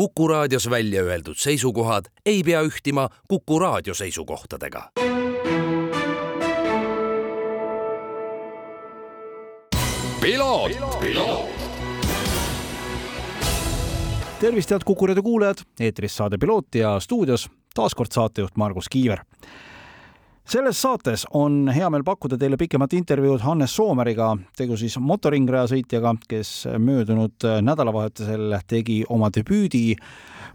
[0.00, 4.90] Kuku raadios välja öeldud seisukohad ei pea ühtima Kuku raadio seisukohtadega.
[14.40, 19.18] tervist, head Kuku raadio kuulajad, eetris saade Piloot ja stuudios taas kord saatejuht Margus Kiiver
[20.48, 26.14] selles saates on hea meel pakkuda teile pikemat intervjuud Hannes Soomeriga, tegu siis motoringraja sõitjaga,
[26.28, 29.96] kes möödunud nädalavahetusel tegi oma debüüdi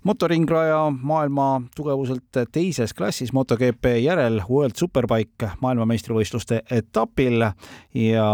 [0.06, 7.48] motoringraja maailma tugevuselt teises klassis MotoGP järel World Superbike maailmameistrivõistluste etapil.
[7.98, 8.30] Ja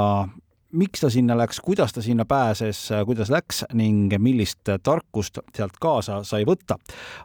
[0.71, 6.21] miks ta sinna läks, kuidas ta sinna pääses, kuidas läks ning millist tarkust sealt kaasa
[6.23, 6.77] sai võtta.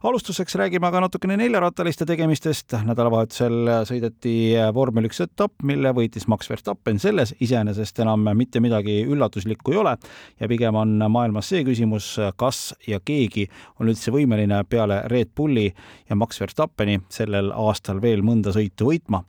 [0.03, 2.75] alustuseks räägime aga natukene neljarattaliste tegemistest.
[2.85, 6.99] nädalavahetusel sõideti vormel üks etapp, mille võitis Max Verstappen.
[6.99, 9.97] selles iseenesest enam mitte midagi üllatuslikku ei ole
[10.41, 13.49] ja pigem on maailmas see küsimus, kas ja keegi
[13.81, 15.73] on üldse võimeline peale Red Bulli
[16.09, 19.23] ja Max Verstappeni sellel aastal veel mõnda sõitu võitma.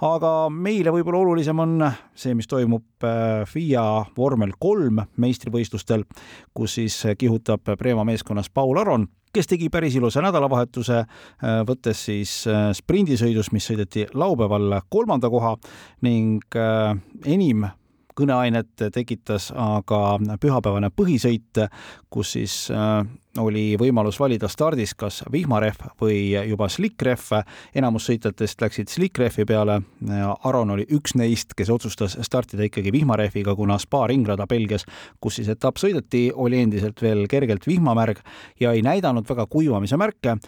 [0.00, 2.84] aga meile võib-olla olulisem on see, mis toimub
[3.56, 3.84] FIA
[4.16, 6.04] vormel kolm meistrivõistlustel,
[6.54, 11.00] kus siis kihutab Preema meeskonnas Paul Aron, kes tegi päris ilusa nädalavahetuse,
[11.68, 12.36] võttes siis
[12.76, 15.56] sprindisõidus, mis sõideti laupäeval kolmanda koha
[16.04, 16.56] ning
[17.24, 17.66] enim
[18.16, 21.60] kõneainet tekitas aga pühapäevane põhisõit,
[22.12, 23.02] kus siis äh,
[23.38, 27.42] oli võimalus valida stardis kas vihmarehv või juba slickrehv.
[27.74, 29.80] enamus sõitjatest läksid slickrehvi peale.
[30.44, 34.86] Aron oli üks neist, kes otsustas startida ikkagi vihmarehviga, kuna spa ringrada Belgias,
[35.20, 38.22] kus siis etapp sõideti, oli endiselt veel kergelt vihmamärg
[38.60, 40.38] ja ei näidanud väga kuivamise märke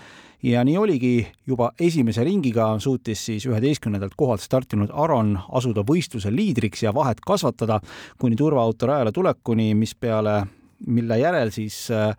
[0.42, 6.84] ja nii oligi, juba esimese ringiga suutis siis üheteistkümnendalt kohalt startinud Aron asuda võistluse liidriks
[6.86, 7.80] ja vahet kasvatada
[8.18, 10.42] kuni turvaauto rajale tulekuni, mispeale,
[10.86, 12.14] mille järel siis äh,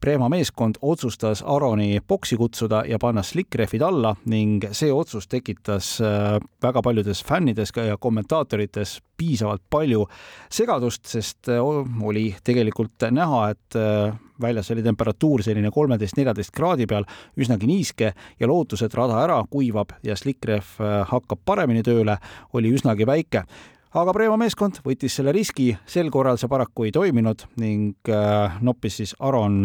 [0.00, 6.36] Preema meeskond otsustas Aroni boksi kutsuda ja panna slickrehvid alla ning see otsus tekitas äh,
[6.62, 10.06] väga paljudes fännides ja kommentaatorites piisavalt palju
[10.50, 11.58] segadust, sest äh,
[12.02, 18.46] oli tegelikult näha, et äh, väljas oli temperatuur selline kolmeteist-neljateist kraadi peal, üsnagi niiske ja
[18.46, 20.78] lootus, et rada ära kuivab ja slickrehv
[21.10, 22.20] hakkab paremini tööle,
[22.54, 23.42] oli üsnagi väike
[23.96, 29.00] aga Preema meeskond võttis selle riski, sel korral see paraku ei toiminud ning äh, noppis
[29.00, 29.62] siis Aron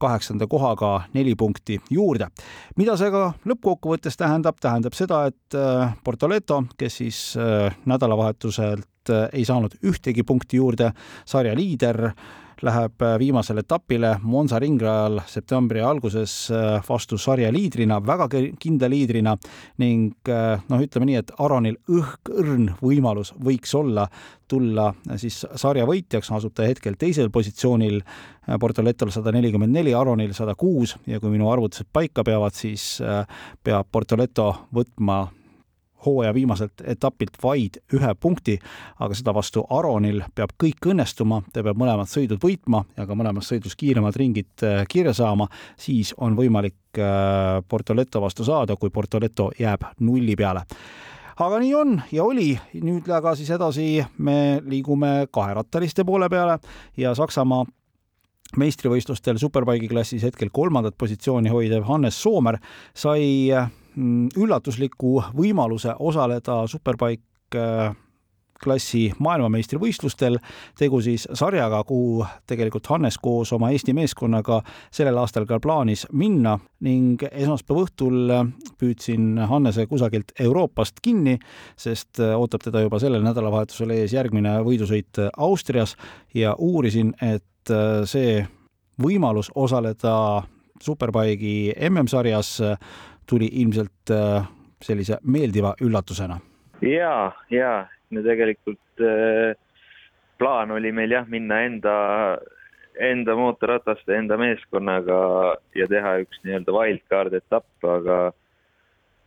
[0.00, 2.28] kaheksanda kohaga neli punkti juurde.
[2.76, 8.90] mida see aga lõppkokkuvõttes tähendab, tähendab seda, et äh, Portoleto, kes siis äh, nädalavahetuselt
[9.32, 10.90] ei saanud ühtegi punkti juurde,
[11.28, 12.14] sarja liider
[12.64, 14.14] läheb äh, viimasele etapile.
[14.22, 18.28] Monza ringrajal septembri alguses äh, vastu sarja liidrina, väga
[18.60, 19.36] kindla liidrina
[19.82, 24.08] ning äh, noh, ütleme nii, et Aronil õhk-õrn võimalus võiks olla
[24.48, 28.02] tulla siis sarja võitjaks, asub ta hetkel teisel positsioonil,
[28.60, 32.98] Portoletol sada nelikümmend neli, Aronil sada kuus ja kui minu arvutused paika peavad, siis
[33.64, 35.22] peab Portoleto võtma
[36.06, 38.58] hooaja viimaselt etapilt vaid ühe punkti,
[39.00, 43.48] aga seda vastu Aronil peab kõik õnnestuma, ta peab mõlemad sõidud võitma ja ka mõlemas
[43.50, 45.48] sõidus kiiremad ringid äh, kirja saama,
[45.80, 50.64] siis on võimalik äh, Portoleto vastu saada, kui Portoleto jääb nulli peale.
[51.42, 56.60] Aga nii on ja oli, nüüd aga siis edasi me liigume kaherattaliste poole peale
[56.96, 57.64] ja Saksamaa
[58.60, 62.60] meistrivõistlustel Superbike'i klassis hetkel kolmandat positsiooni hoidev Hannes Soomer
[62.94, 67.94] sai Mm, üllatusliku võimaluse osaleda Superbike äh,
[68.64, 70.38] klassi maailmameistrivõistlustel,
[70.78, 74.60] tegu siis sarjaga, kuhu tegelikult Hannes koos oma Eesti meeskonnaga
[74.94, 78.34] sellel aastal ka plaanis minna ning esmaspäeva õhtul
[78.80, 81.36] püüdsin Hannese kusagilt Euroopast kinni,
[81.76, 85.96] sest äh, ootab teda juba sellel nädalavahetusel ees järgmine võidusõit Austrias
[86.34, 88.42] ja uurisin, et äh, see
[89.00, 90.44] võimalus osaleda
[90.84, 92.58] Superbike'i MM-sarjas
[93.26, 94.46] tuli ilmselt äh,
[94.82, 96.38] sellise meeldiva üllatusena.
[96.82, 99.54] ja, ja no tegelikult äh,
[100.38, 101.96] plaan oli meil jah, minna enda,
[103.00, 105.18] enda mootorrataste, enda meeskonnaga
[105.78, 108.18] ja teha üks nii-öelda wildcard etapp, aga,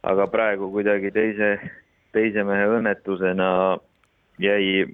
[0.04, 1.52] aga praegu kuidagi teise,
[2.16, 3.50] teise mehe õnnetusena
[4.44, 4.86] jäi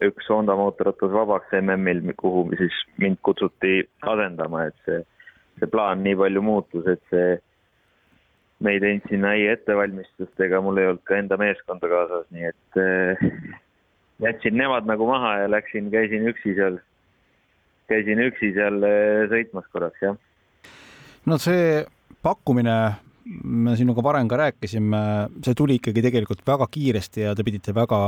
[0.00, 5.02] üks Honda mootorratas vabaks MM-il, kuhu siis mind kutsuti asendama, et see,
[5.60, 7.36] see plaan nii palju muutus, et see
[8.60, 12.48] me ei teinud sinna ei ettevalmistust ega mul ei olnud ka enda meeskonda kaasas, nii
[12.50, 13.26] et äh,
[14.20, 16.80] jätsin nemad nagu maha ja läksin, käisin üksi seal,
[17.92, 20.18] käisin üksi seal äh, sõitmas korraks, jah.
[21.26, 21.80] no see
[22.22, 22.76] pakkumine
[23.30, 25.00] me sinuga varem ka rääkisime,
[25.44, 28.00] see tuli ikkagi tegelikult väga kiiresti ja te pidite väga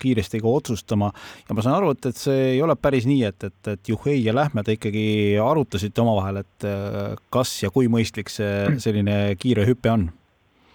[0.00, 1.10] kiiresti ka otsustama
[1.48, 4.18] ja ma saan aru, et, et see ei ole päris nii, et, et, et juhhei
[4.24, 5.06] ja lähme, te ikkagi
[5.42, 10.08] arutasite omavahel, et äh, kas ja kui mõistlik see selline kiire hüpe on?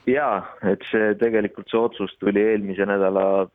[0.10, 3.46] jaa, et see tegelikult see otsus tuli eelmise nädala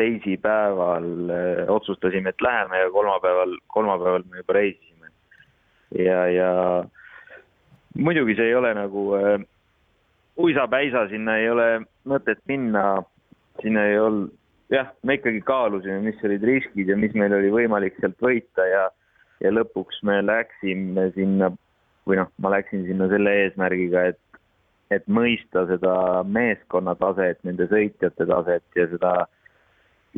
[0.00, 5.12] teisipäeval, äh, otsustasime, et läheme ja kolmapäeval, kolmapäeval me juba reisisime.
[5.98, 6.50] ja, ja
[7.94, 9.40] muidugi see ei ole nagu äh,
[10.38, 11.68] uisapäisa, sinna ei ole
[12.08, 13.02] mõtet minna,
[13.62, 14.32] sinna ei olnud,
[14.72, 18.88] jah, me ikkagi kaalusime, mis olid riskid ja mis meil oli võimalik sealt võita ja
[19.42, 21.50] ja lõpuks me läksime sinna
[22.06, 24.20] või noh, ma läksin sinna selle eesmärgiga, et
[24.92, 25.94] et mõista seda
[26.28, 29.12] meeskonna taset, nende sõitjate taset ja seda,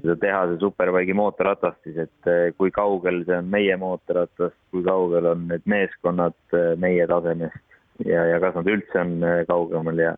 [0.00, 5.30] seda tehase Superbike'i mootorratast siis, et eh, kui kaugel see on meie mootorratast, kui kaugel
[5.30, 10.14] on need meeskonnad eh, meie tasemest ja, ja kas nad üldse on äh, kaugemal ja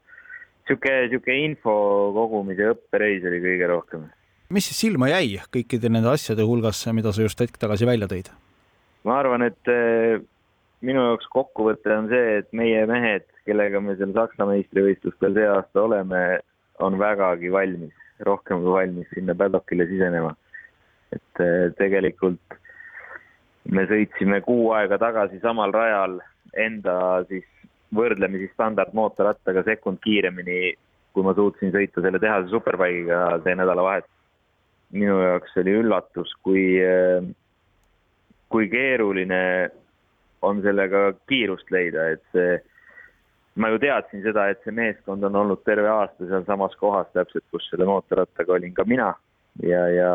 [0.66, 1.74] sihuke, sihuke info
[2.16, 4.06] kogumise õppereis oli kõige rohkem.
[4.50, 8.32] mis siis silma jäi kõikide nende asjade hulgas, mida sa just hetk tagasi välja tõid?
[9.06, 10.18] ma arvan, et äh,
[10.86, 15.84] minu jaoks kokkuvõte on see, et meie mehed, kellega me seal Saksa meistrivõistlustel see aasta
[15.84, 16.22] oleme,
[16.82, 17.94] on vägagi valmis,
[18.26, 20.34] rohkem kui valmis sinna paddock'ile sisenema.
[21.14, 22.56] et äh, tegelikult
[23.70, 26.18] me sõitsime kuu aega tagasi samal rajal
[26.58, 26.96] enda
[27.28, 27.46] siis
[27.94, 30.74] võrdlemisi standardmootorrattaga sekund kiiremini,
[31.14, 34.12] kui ma suutsin sõita selle tehase Superbike'iga see nädalavahetus.
[34.92, 36.62] minu jaoks oli üllatus, kui,
[38.48, 39.70] kui keeruline
[40.42, 42.60] on sellega kiirust leida, et see,
[43.56, 47.66] ma ju teadsin seda, et see meeskond on olnud terve aasta sealsamas kohas täpselt, kus
[47.70, 49.12] selle mootorrattaga olin ka mina
[49.62, 50.10] ja, ja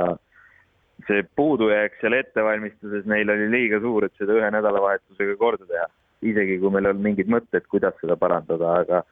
[1.08, 5.88] see puudujääk seal ettevalmistuses neil oli liiga suur, et seda ühe nädalavahetusega korda teha
[6.22, 9.04] isegi kui meil on mingid mõtted, kuidas seda parandada, aga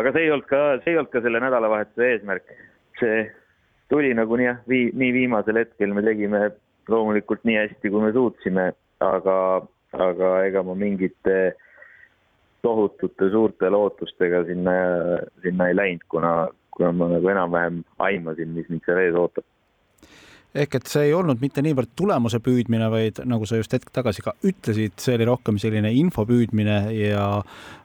[0.00, 2.54] aga see ei olnud ka, see ei olnud ka selle nädalavahetuse eesmärk.
[3.00, 3.24] see
[3.90, 6.50] tuli nagunii jah, vii-, nii viimasel hetkel me tegime
[6.90, 8.70] loomulikult nii hästi, kui me suutsime,
[9.04, 9.36] aga,
[10.06, 11.36] aga ega ma mingite
[12.62, 14.74] tohutute suurte lootustega sinna,
[15.42, 16.32] sinna ei läinud, kuna,
[16.76, 19.46] kuna ma nagu enam-vähem aimasin, mis mind seal ees ootab
[20.54, 24.24] ehk et see ei olnud mitte niivõrd tulemuse püüdmine, vaid nagu sa just hetk tagasi
[24.24, 27.26] ka ütlesid, see oli rohkem selline info püüdmine ja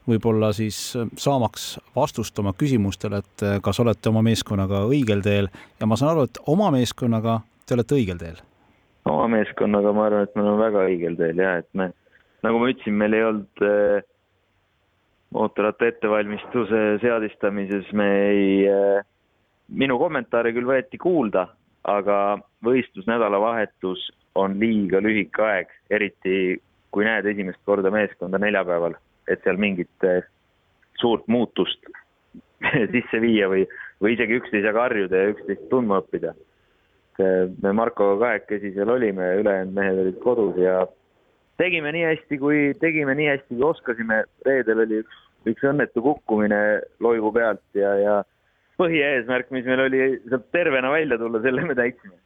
[0.08, 0.78] võib-olla siis
[1.20, 6.26] saamaks vastust oma küsimustele, et kas olete oma meeskonnaga õigel teel ja ma saan aru,
[6.26, 8.42] et oma meeskonnaga te olete õigel teel.
[9.06, 11.90] oma meeskonnaga ma arvan, et me oleme väga õigel teel ja et me,
[12.46, 14.08] nagu ma ütlesin, meil ei olnud äh,
[15.36, 19.06] mootorratta ettevalmistuse seadistamises me ei äh,,
[19.68, 21.46] minu kommentaare küll võeti kuulda
[21.86, 26.58] aga võistlusnädalavahetus on liiga lühike aeg, eriti
[26.94, 28.96] kui näed esimest korda meeskonda neljapäeval,
[29.28, 30.24] et seal mingit eh,
[31.00, 31.88] suurt muutust
[32.94, 33.66] sisse viia või,
[34.02, 36.34] või isegi üksteisega harjuda ja üksteist tundma õppida.
[37.62, 40.86] me Markoga kahekesi seal olime, ülejäänud mehed olid kodus ja
[41.56, 46.80] tegime nii hästi, kui, tegime nii hästi, kui oskasime, reedel oli üks, üks õnnetu kukkumine
[47.00, 48.16] loigu pealt ja, ja
[48.80, 52.16] põhieesmärk, mis meil oli sealt tervena välja tulla, selle me täitsime.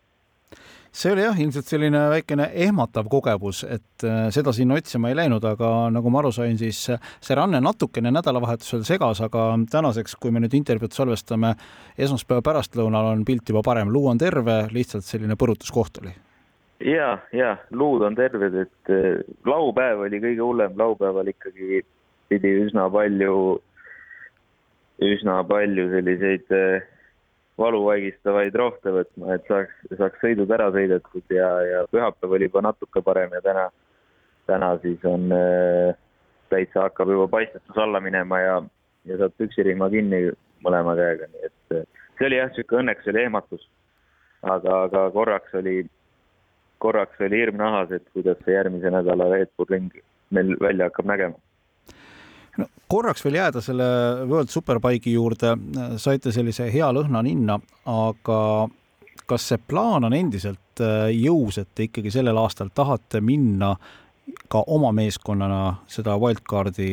[0.91, 5.45] See oli jah, ilmselt selline väikene ehmatav kogemus, et äh, seda sinna otsima ei läinud,
[5.47, 10.43] aga nagu ma aru sain, siis see ranne natukene nädalavahetusel segas, aga tänaseks, kui me
[10.43, 11.53] nüüd intervjuud salvestame,
[11.95, 16.17] esmaspäeva pärastlõunal on pilt juba parem, luu on terve, lihtsalt selline põrutuskoht oli.
[16.91, 21.85] ja, ja luud on terved, et äh, laupäev oli kõige hullem, laupäeval ikkagi
[22.31, 23.61] pidi üsna palju
[25.01, 26.83] üsna palju selliseid äh,
[27.61, 33.03] valuvaigistavaid rohte võtma, et saaks, saaks sõidud ära sõidetud ja, ja pühapäev oli juba natuke
[33.05, 33.67] parem ja täna,
[34.49, 35.97] täna siis on äh,
[36.53, 38.57] täitsa hakkab juba paistetus alla minema ja,
[39.09, 40.29] ja saab püksirihma kinni
[40.65, 43.69] mõlema käega, nii et äh, see oli jah, niisugune õnneks oli ehmatus.
[44.43, 45.77] aga, aga korraks oli,
[46.81, 51.09] korraks oli hirm nahas, et kuidas see järgmise nädala Red Bull ring meil välja hakkab
[51.09, 51.50] nägema
[52.91, 53.87] korraks veel jääda selle
[54.27, 55.55] World Superbike'i juurde,
[56.01, 58.41] saite sellise hea lõhna ninna, aga
[59.31, 63.77] kas see plaan on endiselt äh, jõus, et te ikkagi sellel aastal tahate minna
[64.51, 66.91] ka oma meeskonnana seda wildcard'i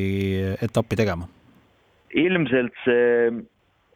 [0.63, 1.29] etappi tegema?
[2.17, 3.33] ilmselt see,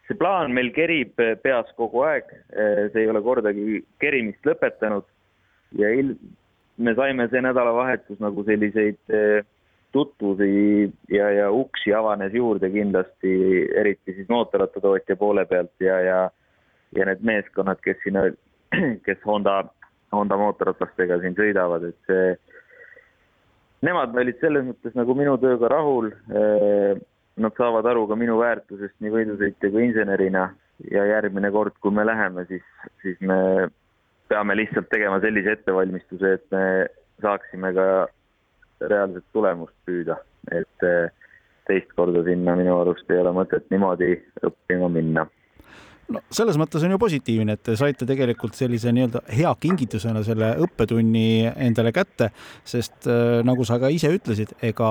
[0.06, 5.08] see plaan meil kerib peas kogu aeg, see ei ole kordagi kerimist lõpetanud
[5.80, 6.18] ja il-,
[6.78, 9.00] me saime see nädalavahetus nagu selliseid
[9.92, 13.32] tutvusi ja, ja uksi avanes juurde kindlasti,
[13.76, 16.22] eriti siis mootorrattatootja poole pealt ja, ja
[16.96, 18.26] ja need meeskonnad, kes sinna,
[19.06, 19.64] kes Honda,
[20.12, 22.34] Honda mootorratastega siin sõidavad, et see,
[23.88, 26.12] nemad olid selles mõttes nagu minu tööga rahul.
[27.42, 30.50] nad saavad aru ka minu väärtusest nii võidusõitja kui insenerina
[30.92, 32.66] ja järgmine kord, kui me läheme, siis,
[33.02, 33.70] siis me
[34.30, 36.64] peame lihtsalt tegema sellise ettevalmistuse, et me
[37.24, 37.86] saaksime ka
[38.90, 40.18] reaalset tulemust püüda,
[40.52, 40.88] et
[41.68, 44.16] teist korda sinna minu arust ei ole mõtet niimoodi
[44.48, 45.28] õppima minna.
[46.12, 50.54] No selles mõttes on ju positiivne, et te saite tegelikult sellise nii-öelda hea kingitusena selle
[50.66, 52.32] õppetunni endale kätte,
[52.68, 54.90] sest äh, nagu sa ka ise ütlesid, ega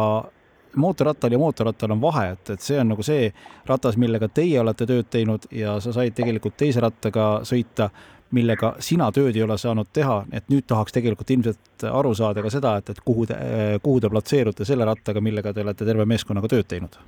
[0.80, 3.28] mootorrattal ja mootorrattal on vahe, et, et see on nagu see
[3.68, 7.90] ratas, millega teie olete tööd teinud ja sa said tegelikult teise rattaga sõita,
[8.36, 12.52] millega sina tööd ei ole saanud teha, et nüüd tahaks tegelikult ilmselt aru saada ka
[12.52, 13.36] seda, et, et kuhu te,
[13.82, 16.98] kuhu te platseerute selle rattaga, millega te olete terve meeskonnaga tööd teinud?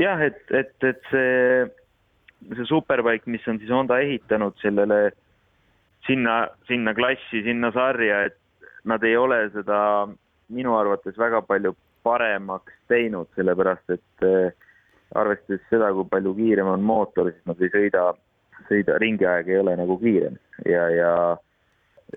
[0.00, 1.70] jah, et, et, et see
[2.50, 5.12] see superbike, mis on siis Honda ehitanud sellele
[6.06, 8.38] sinna, sinna klassi, sinna sarja, et
[8.88, 9.78] nad ei ole seda
[10.52, 14.50] minu arvates väga palju paremaks teinud, sellepärast et äh,
[15.14, 18.08] arvestades seda, kui palju kiirem on mootor, siis nad ei sõida,
[18.68, 20.38] sõida, ringiaeg ei ole nagu kiirem
[20.68, 21.12] ja, ja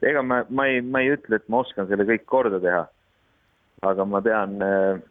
[0.02, 2.86] ega ma, ma ei, ma ei ütle, et ma oskan selle kõik korda teha.
[3.86, 5.02] aga ma tean, äh,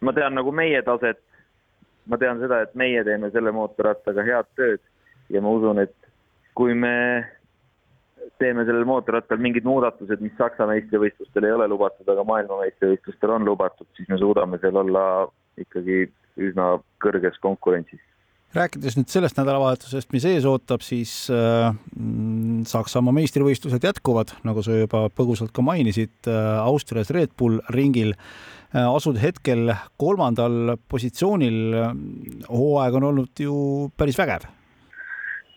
[0.00, 1.22] ma tean nagu meie taset
[2.06, 4.82] ma tean seda, et meie teeme selle mootorrattaga head tööd
[5.32, 5.94] ja ma usun, et
[6.58, 6.94] kui me
[8.40, 13.88] teeme sellel mootorrattal mingid muudatused, mis Saksa meistrivõistlustel ei ole lubatud, aga maailmameistrivõistlustel on lubatud,
[13.96, 15.04] siis me suudame seal olla
[15.60, 16.04] ikkagi
[16.44, 16.74] üsna
[17.04, 18.02] kõrges konkurentsis.
[18.54, 21.70] Rääkides nüüd sellest nädalavahetusest, mis ees ootab, siis äh,
[22.70, 28.14] Saksamaa meistrivõistlused jätkuvad, nagu sa juba põgusalt ka mainisid äh,, Austrias Red Bull ringil
[28.74, 29.70] Äh, asud hetkel
[30.02, 31.76] kolmandal positsioonil.
[32.48, 33.54] hooaeg on olnud ju
[33.96, 34.48] päris vägev.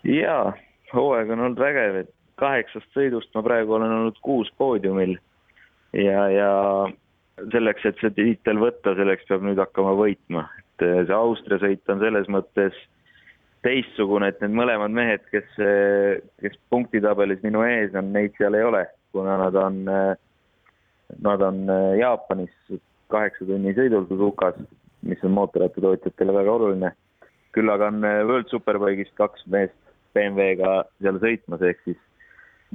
[0.03, 0.53] jaa,
[0.93, 5.15] hooaeg on olnud vägev, et kaheksast sõidust ma praegu olen olnud kuus poodiumil
[5.97, 6.51] ja, ja
[7.49, 10.45] selleks, et see tiitel võtta, selleks peab nüüd hakkama võitma,
[10.77, 12.77] et äh, see Austria sõit on selles mõttes
[13.65, 18.65] teistsugune, et need mõlemad mehed, kes, äh, kes punktitabelis minu ees on, neid seal ei
[18.67, 19.81] ole, kuna nad on,
[21.23, 21.61] nad on
[21.97, 22.53] Jaapanis
[23.09, 24.57] kaheksa tunni sõidul Suzukas,
[25.07, 26.91] mis on mootorrattatootjatele väga oluline.
[27.55, 29.73] küll aga on World Superbike'ist kaks meest
[30.13, 31.97] BMW-ga seal sõitmas, ehk siis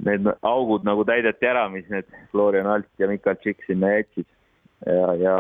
[0.01, 4.27] need augud nagu täideti ära, mis need Florian Alt ja Mikal Tšik sinna jätsid.
[4.87, 5.37] ja, ja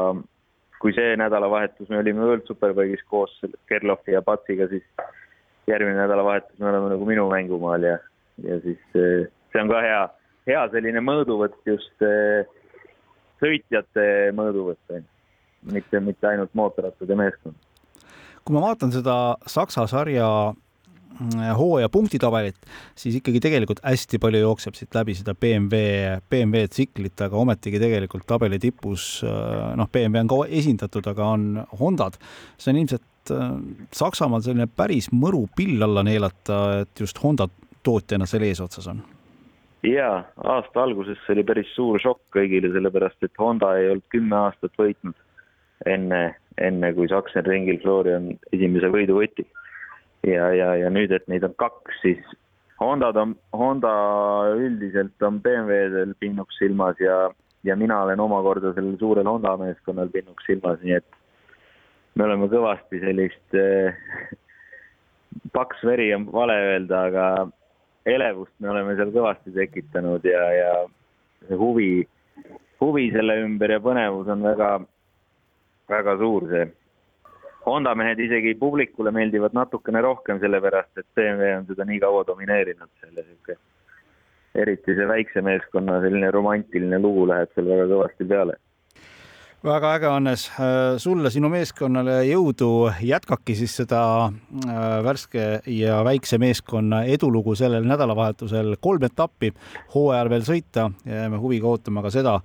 [0.82, 3.34] kui see nädalavahetus me olime World Superbike'is koos
[3.70, 4.82] Kerlofi ja Patsiga, siis
[5.70, 7.98] järgmine nädalavahetus me oleme nagu minu mängumaal ja,
[8.42, 10.00] ja siis äh, see on ka hea,
[10.50, 12.48] hea selline mõõduvõtt just äh,
[13.42, 14.06] sõitjate
[14.38, 14.98] mõõduvõtt,
[15.70, 17.54] mitte, mitte ainult mootorrattade meeskond.
[18.42, 20.26] kui ma vaatan seda Saksa sarja
[21.58, 22.58] hooaja punktitabelit,
[22.98, 28.26] siis ikkagi tegelikult hästi palju jookseb siit läbi seda BMW, BMW tsiklit, aga ometigi tegelikult
[28.28, 31.48] tabeli tipus äh, noh, BMW on ka esindatud, aga on
[31.80, 32.18] Hondad.
[32.58, 33.48] see on ilmselt äh,
[33.94, 37.48] Saksamaal selline päris mõru pill alla neelata, et just Honda
[37.82, 39.02] tootjana seal eesotsas on
[39.82, 44.76] jaa, aasta alguses oli päris suur šokk kõigile, sellepärast et Honda ei olnud kümme aastat
[44.78, 45.16] võitnud
[45.86, 46.22] enne,
[46.60, 49.48] enne kui Sachsenringil Florian esimese võidu võttis.
[50.26, 52.22] Ja, ja, ja nüüd, et neid on kaks, siis
[52.82, 53.92] Hondad on, Honda
[54.58, 57.28] üldiselt on BMW-del pinnuks silmas ja,
[57.64, 61.18] ja mina olen omakorda sellel suurel Honda meeskonnal pinnuks silmas, nii et
[62.18, 63.94] me oleme kõvasti sellist eh,
[65.54, 67.26] paks veri on vale öelda, aga
[68.06, 70.72] elevust me oleme seal kõvasti tekitanud ja, ja
[71.46, 71.90] see huvi,
[72.82, 74.72] huvi selle ümber ja põnevus on väga,
[75.92, 76.66] väga suur, see
[77.66, 82.90] Honda mehed isegi publikule meeldivad natukene rohkem, sellepärast et BMW on seda nii kaua domineerinud,
[83.00, 83.56] selle sihuke,
[84.54, 88.58] eriti see väikse meeskonna selline romantiline lugu läheb seal väga kõvasti peale
[89.64, 96.38] väga äge, Hannes, äh, sulle, sinu meeskonnale jõudu, jätkake siis seda äh, värske ja väikse
[96.42, 99.52] meeskonna edulugu sellel nädalavahetusel, kolm etappi
[99.94, 102.36] hooajal veel sõita jääme huviga ootama ka seda,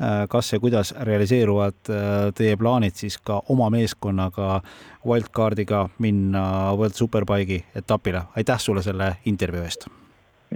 [0.00, 1.92] äh, kas ja kuidas realiseeruvad
[2.38, 4.60] teie plaanid siis ka oma meeskonnaga
[5.06, 6.44] wildcardiga minna
[6.76, 8.24] World Superbike'i etapile.
[8.36, 9.90] aitäh sulle selle intervjuu eest!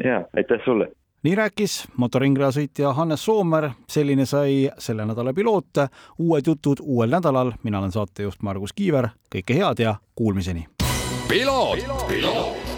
[0.05, 0.93] ja aitäh sulle!
[1.27, 5.83] Nii rääkis motoringradasõitja Hannes Soomer, selline sai selle nädala piloot.
[6.19, 10.67] uued jutud uuel nädalal, mina olen saatejuht Margus Kiiver, kõike head ja kuulmiseni.
[11.29, 12.76] piloot, piloot..